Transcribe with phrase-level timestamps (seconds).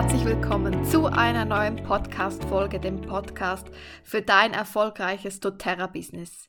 [0.00, 3.66] herzlich willkommen zu einer neuen Podcast-Folge, dem Podcast
[4.04, 6.46] für dein erfolgreiches doTERRA-Business.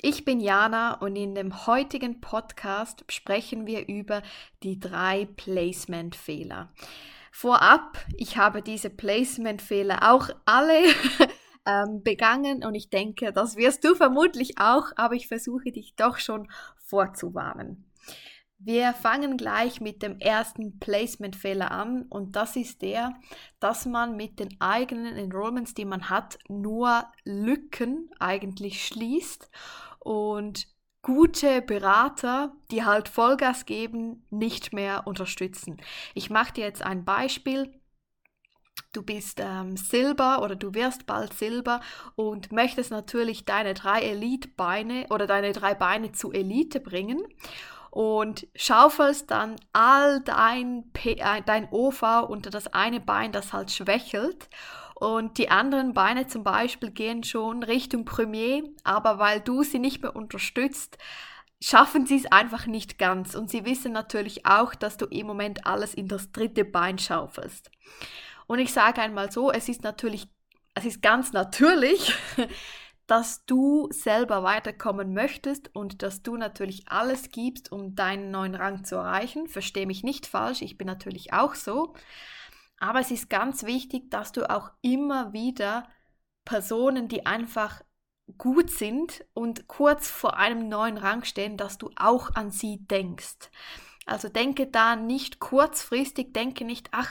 [0.00, 4.22] Ich bin Jana und in dem heutigen Podcast sprechen wir über
[4.62, 6.72] die drei Placement-Fehler.
[7.32, 10.80] Vorab, ich habe diese Placement-Fehler auch alle
[11.66, 16.16] ähm, begangen und ich denke, das wirst du vermutlich auch, aber ich versuche dich doch
[16.16, 17.84] schon vorzuwarnen.
[18.58, 23.14] Wir fangen gleich mit dem ersten Placement-Fehler an und das ist der,
[23.60, 29.50] dass man mit den eigenen Enrollments, die man hat, nur Lücken eigentlich schließt
[29.98, 30.68] und
[31.02, 35.76] gute Berater, die halt Vollgas geben, nicht mehr unterstützen.
[36.14, 37.78] Ich mache dir jetzt ein Beispiel.
[38.92, 41.82] Du bist ähm, Silber oder du wirst bald Silber
[42.14, 47.22] und möchtest natürlich deine drei Elite-Beine oder deine drei Beine zu Elite bringen
[47.96, 53.70] und schaufelst dann all dein, P äh, dein OV unter das eine Bein, das halt
[53.70, 54.50] schwächelt.
[54.94, 60.02] Und die anderen Beine zum Beispiel gehen schon Richtung Premier, aber weil du sie nicht
[60.02, 60.98] mehr unterstützt,
[61.58, 63.34] schaffen sie es einfach nicht ganz.
[63.34, 67.70] Und sie wissen natürlich auch, dass du im Moment alles in das dritte Bein schaufelst.
[68.46, 70.28] Und ich sage einmal so, es ist natürlich,
[70.74, 72.14] es ist ganz natürlich,
[73.06, 78.84] dass du selber weiterkommen möchtest und dass du natürlich alles gibst, um deinen neuen Rang
[78.84, 79.46] zu erreichen.
[79.48, 81.94] Verstehe mich nicht falsch, ich bin natürlich auch so.
[82.78, 85.88] Aber es ist ganz wichtig, dass du auch immer wieder
[86.44, 87.82] Personen, die einfach
[88.38, 93.50] gut sind und kurz vor einem neuen Rang stehen, dass du auch an sie denkst.
[94.04, 97.10] Also denke da nicht kurzfristig, denke nicht, ach,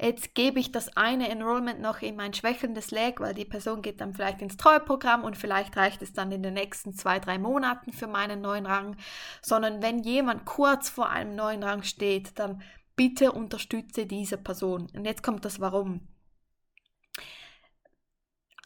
[0.00, 4.00] jetzt gebe ich das eine Enrollment noch in mein schwächelndes Leg, weil die Person geht
[4.00, 7.92] dann vielleicht ins Treueprogramm und vielleicht reicht es dann in den nächsten zwei, drei Monaten
[7.92, 8.96] für meinen neuen Rang,
[9.42, 12.62] sondern wenn jemand kurz vor einem neuen Rang steht, dann
[12.96, 14.88] bitte unterstütze diese Person.
[14.94, 16.08] Und jetzt kommt das Warum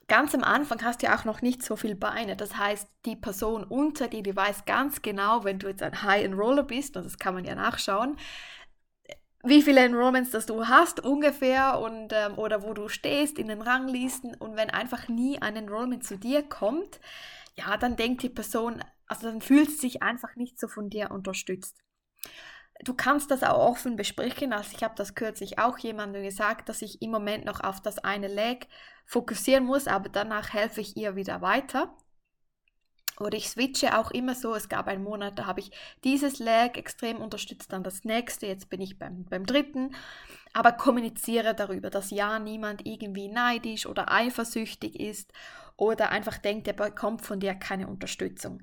[0.08, 2.34] ganz am Anfang hast du ja auch noch nicht so viel Beine.
[2.34, 6.24] Das heißt, die Person unter dir, die weiß ganz genau, wenn du jetzt ein High
[6.24, 8.16] Enroller bist, und das kann man ja nachschauen,
[9.44, 13.62] wie viele Enrollments das du hast ungefähr und ähm, oder wo du stehst in den
[13.62, 17.00] Ranglisten und wenn einfach nie ein Enrollment zu dir kommt,
[17.56, 21.10] ja, dann denkt die Person, also dann fühlt sie sich einfach nicht so von dir
[21.10, 21.76] unterstützt.
[22.84, 24.52] Du kannst das auch offen besprechen.
[24.52, 27.98] Also ich habe das kürzlich auch jemandem gesagt, dass ich im Moment noch auf das
[27.98, 28.68] eine Leg
[29.04, 31.96] fokussieren muss, aber danach helfe ich ihr wieder weiter.
[33.20, 34.54] Oder ich switche auch immer so.
[34.54, 35.70] Es gab einen Monat, da habe ich
[36.04, 39.94] dieses Leg extrem unterstützt, dann das nächste, jetzt bin ich beim, beim dritten.
[40.52, 45.32] Aber kommuniziere darüber, dass ja niemand irgendwie neidisch oder eifersüchtig ist
[45.76, 48.62] oder einfach denkt, er bekommt von dir keine Unterstützung.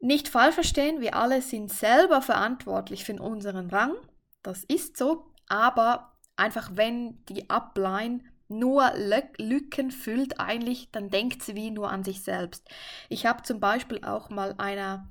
[0.00, 3.94] Nicht falsch verstehen, wir alle sind selber verantwortlich für unseren Rang.
[4.42, 8.92] Das ist so, aber einfach wenn die Upline nur
[9.38, 12.68] Lücken füllt eigentlich, dann denkt sie wie nur an sich selbst.
[13.08, 15.08] Ich habe zum Beispiel auch mal einer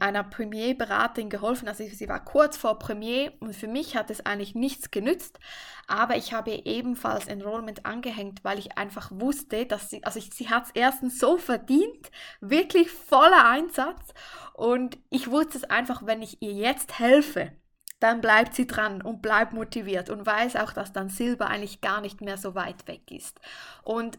[0.00, 1.68] einer Premier-Beraterin geholfen.
[1.68, 5.38] Also sie war kurz vor Premier und für mich hat es eigentlich nichts genützt.
[5.86, 10.50] Aber ich habe ebenfalls Enrollment angehängt, weil ich einfach wusste, dass sie, also ich, sie
[10.50, 14.12] hat es erstens so verdient, wirklich voller Einsatz.
[14.54, 17.52] Und ich wusste es einfach, wenn ich ihr jetzt helfe,
[17.98, 22.00] dann bleibt sie dran und bleibt motiviert und weiß auch, dass dann Silber eigentlich gar
[22.00, 23.40] nicht mehr so weit weg ist.
[23.82, 24.18] Und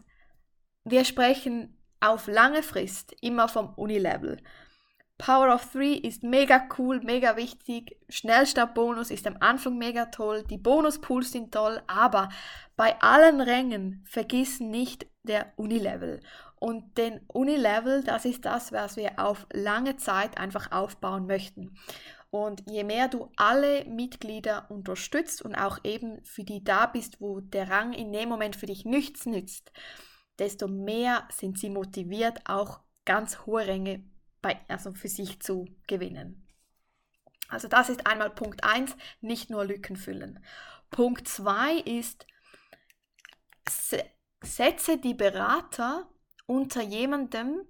[0.84, 4.38] wir sprechen auf lange Frist immer vom Unilevel.
[5.18, 7.96] Power of Three ist mega cool, mega wichtig.
[8.08, 10.44] Schnellstartbonus ist am Anfang mega toll.
[10.44, 12.28] Die Bonuspools sind toll, aber
[12.76, 16.20] bei allen Rängen vergiss nicht der Unilevel.
[16.60, 21.76] Und den Unilevel, das ist das, was wir auf lange Zeit einfach aufbauen möchten.
[22.30, 27.40] Und je mehr du alle Mitglieder unterstützt und auch eben für die da bist, wo
[27.40, 29.72] der Rang in dem Moment für dich nichts nützt,
[30.38, 34.04] desto mehr sind sie motiviert, auch ganz hohe Ränge
[34.42, 36.46] bei, also für sich zu gewinnen.
[37.48, 40.44] Also das ist einmal Punkt 1, nicht nur Lücken füllen.
[40.90, 42.26] Punkt 2 ist,
[44.42, 46.10] setze die Berater
[46.46, 47.62] unter jemandem,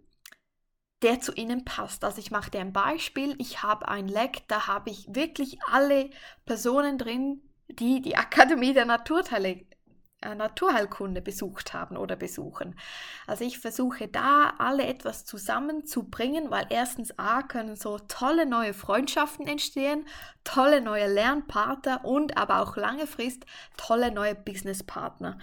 [1.03, 2.05] der zu ihnen passt.
[2.05, 3.35] Also ich mache dir ein Beispiel.
[3.39, 6.11] Ich habe ein Leck, da habe ich wirklich alle
[6.45, 9.65] Personen drin, die die Akademie der Naturteile,
[10.21, 12.77] äh, Naturheilkunde besucht haben oder besuchen.
[13.29, 19.47] Also ich versuche da alle etwas zusammenzubringen, weil erstens A können so tolle neue Freundschaften
[19.47, 20.07] entstehen,
[20.43, 23.47] tolle neue Lernpartner und aber auch lange Frist
[23.77, 25.39] tolle neue Businesspartner.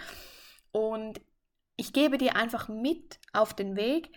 [0.71, 1.21] Und
[1.77, 4.11] ich gebe dir einfach mit auf den Weg,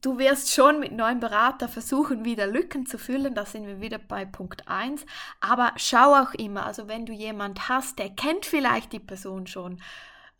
[0.00, 3.34] du wirst schon mit neuen Berater versuchen, wieder Lücken zu füllen.
[3.34, 5.04] Da sind wir wieder bei Punkt 1.
[5.40, 9.80] Aber schau auch immer, also wenn du jemand hast, der kennt vielleicht die Person schon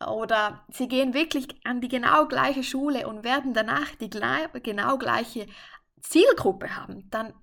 [0.07, 5.45] oder sie gehen wirklich an die genau gleiche Schule und werden danach die genau gleiche
[6.01, 7.33] Zielgruppe haben, dann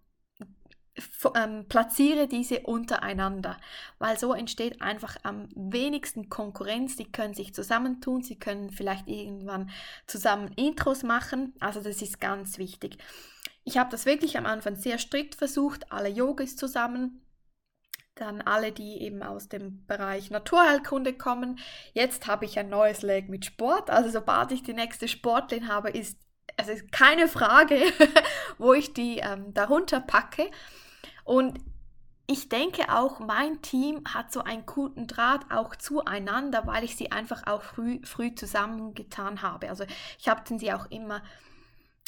[1.34, 3.56] ähm, platziere diese untereinander,
[3.98, 6.96] weil so entsteht einfach am wenigsten Konkurrenz.
[6.96, 9.70] Die können sich zusammentun, sie können vielleicht irgendwann
[10.06, 11.54] zusammen Intros machen.
[11.60, 12.98] Also das ist ganz wichtig.
[13.64, 17.20] Ich habe das wirklich am Anfang sehr strikt versucht, alle Yogis zusammen,
[18.14, 21.58] dann alle, die eben aus dem Bereich Naturheilkunde kommen.
[21.92, 23.90] Jetzt habe ich ein neues Leg mit Sport.
[23.90, 26.18] Also sobald ich die nächste Sportlin habe, ist
[26.56, 27.80] also keine Frage,
[28.58, 30.50] wo ich die ähm, darunter packe.
[31.28, 31.60] Und
[32.26, 37.12] ich denke auch, mein Team hat so einen guten Draht auch zueinander, weil ich sie
[37.12, 39.68] einfach auch früh, früh zusammengetan habe.
[39.68, 39.84] Also
[40.18, 41.22] ich habe sie auch immer,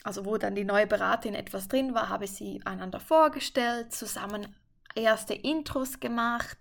[0.05, 4.57] also wo dann die neue Beraterin etwas drin war, habe ich sie einander vorgestellt, zusammen
[4.95, 6.57] erste Intros gemacht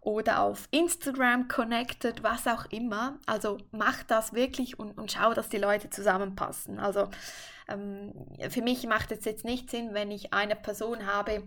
[0.00, 3.20] oder auf Instagram connected, was auch immer.
[3.26, 6.80] Also mach das wirklich und, und schau, dass die Leute zusammenpassen.
[6.80, 7.08] Also
[7.68, 8.12] ähm,
[8.50, 11.44] für mich macht es jetzt nicht Sinn, wenn ich eine Person habe,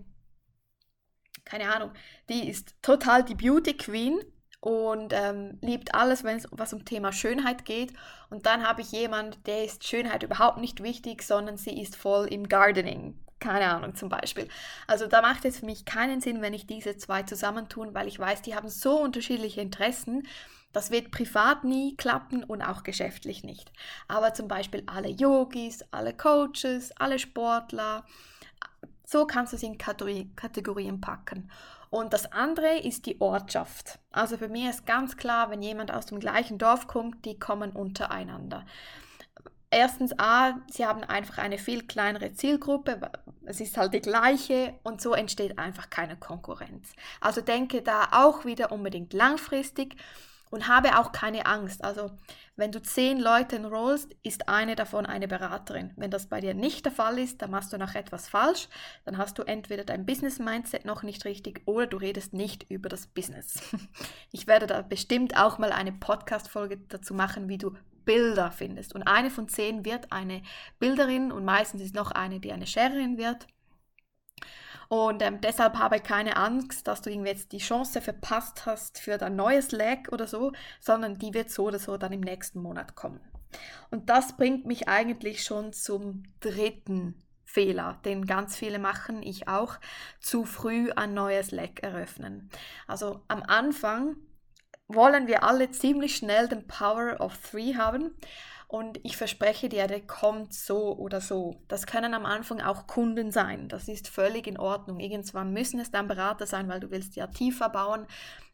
[1.45, 1.91] keine Ahnung,
[2.29, 4.19] die ist total die Beauty Queen
[4.59, 7.93] und ähm, liebt alles, was um Thema Schönheit geht.
[8.31, 12.27] Und dann habe ich jemand, der ist Schönheit überhaupt nicht wichtig, sondern sie ist voll
[12.27, 13.19] im Gardening.
[13.39, 14.47] Keine Ahnung zum Beispiel.
[14.87, 18.17] Also da macht es für mich keinen Sinn, wenn ich diese zwei zusammentun, weil ich
[18.17, 20.27] weiß, die haben so unterschiedliche Interessen.
[20.73, 23.71] Das wird privat nie klappen und auch geschäftlich nicht.
[24.07, 28.03] Aber zum Beispiel alle Yogis, alle Coaches, alle Sportler,
[29.05, 31.49] so kannst du sie in Kategorien packen.
[31.89, 33.99] Und das andere ist die Ortschaft.
[34.11, 37.71] Also für mich ist ganz klar, wenn jemand aus dem gleichen Dorf kommt, die kommen
[37.71, 38.65] untereinander.
[39.69, 43.11] Erstens, A, sie haben einfach eine viel kleinere Zielgruppe,
[43.45, 46.93] es ist halt die gleiche und so entsteht einfach keine Konkurrenz.
[47.19, 49.95] Also denke da auch wieder unbedingt langfristig
[50.49, 51.83] und habe auch keine Angst.
[51.83, 52.11] Also
[52.55, 55.91] wenn du zehn Leute enrollst, ist eine davon eine Beraterin.
[55.97, 58.69] Wenn das bei dir nicht der Fall ist, dann machst du noch etwas falsch.
[59.03, 63.07] Dann hast du entweder dein Business-Mindset noch nicht richtig oder du redest nicht über das
[63.07, 63.61] Business.
[64.31, 68.93] Ich werde da bestimmt auch mal eine Podcast-Folge dazu machen, wie du Bilder findest.
[68.93, 70.41] Und eine von zehn wird eine
[70.79, 73.47] Bilderin und meistens ist noch eine, die eine Sharerin wird.
[74.89, 78.99] Und ähm, deshalb habe ich keine Angst, dass du irgendwie jetzt die Chance verpasst hast
[78.99, 82.61] für dein neues Leg oder so, sondern die wird so oder so dann im nächsten
[82.61, 83.19] Monat kommen.
[83.89, 89.77] Und das bringt mich eigentlich schon zum dritten Fehler, den ganz viele machen, ich auch,
[90.19, 92.49] zu früh ein neues Leg eröffnen.
[92.87, 94.17] Also am Anfang
[94.87, 98.15] wollen wir alle ziemlich schnell den Power of Three haben
[98.67, 101.61] und ich verspreche dir, der kommt so oder so.
[101.67, 103.69] Das können am Anfang auch Kunden sein.
[103.69, 104.99] Das ist völlig in Ordnung.
[104.99, 108.07] Irgendwann müssen es dann Berater sein, weil du willst ja tiefer bauen.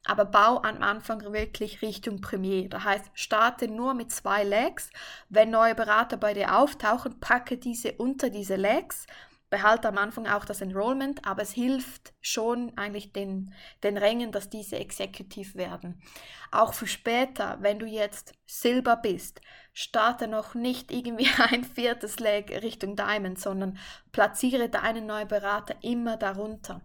[0.05, 2.67] Aber bau am Anfang wirklich Richtung Premier.
[2.67, 4.89] Das heißt, starte nur mit zwei Legs.
[5.29, 9.05] Wenn neue Berater bei dir auftauchen, packe diese unter diese Legs
[9.51, 13.53] behalte am Anfang auch das Enrollment, aber es hilft schon eigentlich den,
[13.83, 16.01] den Rängen, dass diese executive werden.
[16.51, 19.41] Auch für später, wenn du jetzt Silber bist,
[19.73, 23.77] starte noch nicht irgendwie ein viertes Leg Richtung Diamond, sondern
[24.13, 26.81] platziere deinen neuen Berater immer darunter.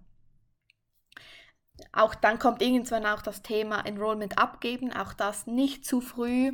[1.93, 6.53] Auch dann kommt irgendwann auch das Thema Enrollment abgeben, auch das nicht zu früh.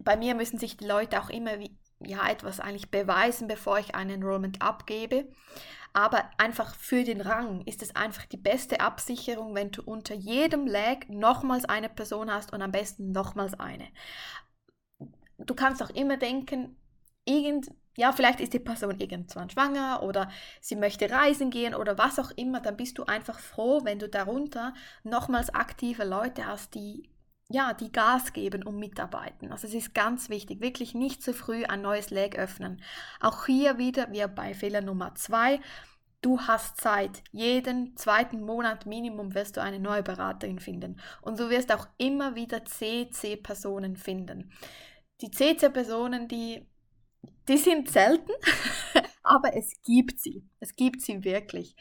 [0.00, 1.58] Bei mir müssen sich die Leute auch immer
[2.00, 5.28] ja, etwas eigentlich beweisen, bevor ich ein Enrollment abgebe.
[5.92, 10.66] Aber einfach für den Rang ist es einfach die beste Absicherung, wenn du unter jedem
[10.66, 13.88] Leg nochmals eine Person hast und am besten nochmals eine.
[15.38, 16.76] Du kannst auch immer denken,
[17.24, 22.18] irgend, ja, vielleicht ist die Person irgendwann schwanger oder sie möchte reisen gehen oder was
[22.18, 27.08] auch immer, dann bist du einfach froh, wenn du darunter nochmals aktive Leute hast, die
[27.48, 29.52] ja, die Gas geben und mitarbeiten.
[29.52, 32.82] Also es ist ganz wichtig, wirklich nicht zu früh ein neues Leg öffnen.
[33.20, 35.60] Auch hier wieder, wie bei Fehler Nummer zwei,
[36.22, 37.22] du hast Zeit.
[37.30, 41.00] Jeden zweiten Monat Minimum wirst du eine neue Beraterin finden.
[41.22, 44.52] Und du wirst auch immer wieder CC-Personen finden.
[45.20, 46.66] Die CC-Personen, die,
[47.48, 48.32] die sind selten,
[49.22, 50.48] aber es gibt sie.
[50.58, 51.76] Es gibt sie wirklich.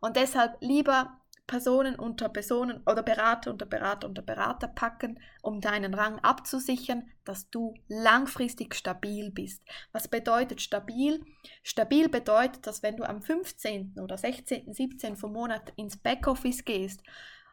[0.00, 1.21] Und deshalb lieber
[1.52, 7.50] Personen unter Personen oder Berater unter Berater unter Berater packen, um deinen Rang abzusichern, dass
[7.50, 9.62] du langfristig stabil bist.
[9.92, 11.22] Was bedeutet stabil?
[11.62, 13.98] Stabil bedeutet, dass wenn du am 15.
[14.00, 15.14] oder 16., 17.
[15.18, 17.02] vom Monat ins Backoffice gehst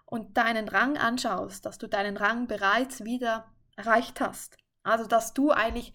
[0.06, 4.56] und deinen Rang anschaust, dass du deinen Rang bereits wieder erreicht hast.
[4.82, 5.92] Also dass du eigentlich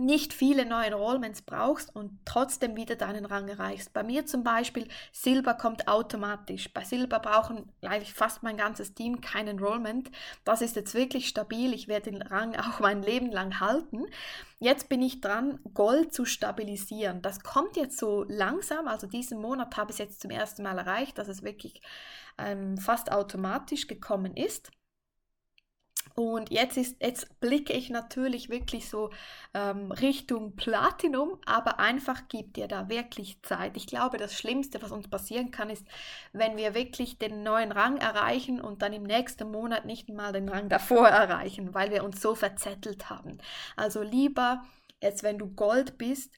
[0.00, 3.92] nicht viele neue Enrollments brauchst und trotzdem wieder deinen Rang erreichst.
[3.92, 6.72] Bei mir zum Beispiel, Silber kommt automatisch.
[6.72, 10.10] Bei Silber brauchen eigentlich fast mein ganzes Team kein Enrollment.
[10.44, 11.72] Das ist jetzt wirklich stabil.
[11.72, 14.06] Ich werde den Rang auch mein Leben lang halten.
[14.58, 17.22] Jetzt bin ich dran, Gold zu stabilisieren.
[17.22, 18.88] Das kommt jetzt so langsam.
[18.88, 21.80] Also diesen Monat habe ich es jetzt zum ersten Mal erreicht, dass es wirklich
[22.38, 24.70] ähm, fast automatisch gekommen ist.
[26.14, 29.10] Und jetzt, ist, jetzt blicke ich natürlich wirklich so
[29.54, 33.76] ähm, Richtung Platinum, aber einfach gibt dir da wirklich Zeit.
[33.76, 35.86] Ich glaube, das Schlimmste, was uns passieren kann, ist,
[36.32, 40.48] wenn wir wirklich den neuen Rang erreichen und dann im nächsten Monat nicht mal den
[40.48, 43.38] Rang davor erreichen, weil wir uns so verzettelt haben.
[43.76, 44.64] Also lieber,
[45.00, 46.32] jetzt wenn du Gold bist,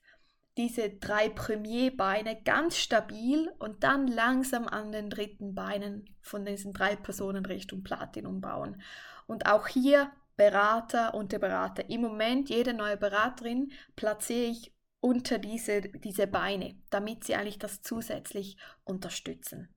[0.58, 6.94] diese drei Premierbeine ganz stabil und dann langsam an den dritten Beinen von diesen drei
[6.94, 8.82] Personen Richtung Platinum bauen.
[9.32, 11.88] Und auch hier Berater und der Berater.
[11.88, 17.80] Im Moment, jede neue Beraterin platziere ich unter diese, diese Beine, damit sie eigentlich das
[17.80, 19.74] zusätzlich unterstützen.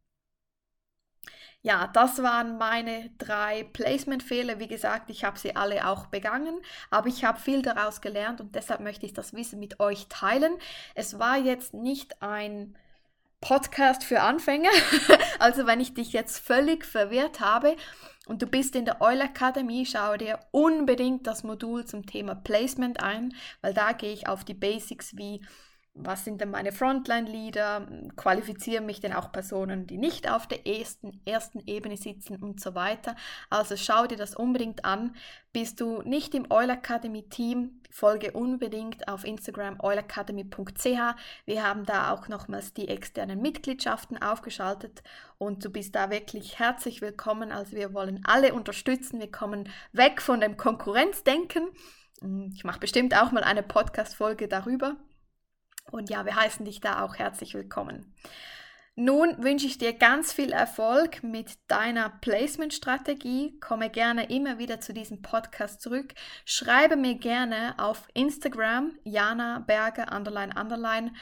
[1.61, 4.59] Ja, das waren meine drei Placement-Fehler.
[4.59, 6.59] Wie gesagt, ich habe sie alle auch begangen,
[6.89, 10.57] aber ich habe viel daraus gelernt und deshalb möchte ich das Wissen mit euch teilen.
[10.95, 12.77] Es war jetzt nicht ein
[13.45, 14.71] Podcast für Anfänger.
[15.39, 17.75] also wenn ich dich jetzt völlig verwirrt habe
[18.25, 23.03] und du bist in der Oil Akademie, schau dir unbedingt das Modul zum Thema Placement
[23.03, 25.45] ein, weil da gehe ich auf die Basics wie
[25.97, 27.87] was sind denn meine Frontline-Leader,
[28.17, 32.75] qualifizieren mich denn auch Personen, die nicht auf der ersten, ersten Ebene sitzen und so
[32.75, 33.15] weiter.
[33.49, 35.15] Also schau dir das unbedingt an.
[35.53, 41.15] Bist du nicht im Oil Academy Team, folge unbedingt auf Instagram oilacademy.ch.
[41.45, 45.01] Wir haben da auch nochmals die externen Mitgliedschaften aufgeschaltet
[45.37, 47.53] und du bist da wirklich herzlich willkommen.
[47.53, 49.21] Also wir wollen alle unterstützen.
[49.21, 51.69] Wir kommen weg von dem Konkurrenzdenken.
[52.53, 54.97] Ich mache bestimmt auch mal eine Podcast-Folge darüber.
[55.91, 58.13] Und ja, wir heißen dich da auch herzlich willkommen.
[58.97, 63.59] Nun wünsche ich dir ganz viel Erfolg mit deiner Placement-Strategie.
[63.59, 66.13] Komme gerne immer wieder zu diesem Podcast zurück.
[66.45, 71.13] Schreibe mir gerne auf Instagram, Jana Berger, underline, underline,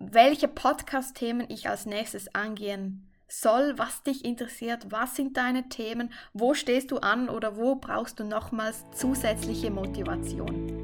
[0.00, 6.54] welche Podcast-Themen ich als nächstes angehen soll, was dich interessiert, was sind deine Themen, wo
[6.54, 10.83] stehst du an oder wo brauchst du nochmals zusätzliche Motivation.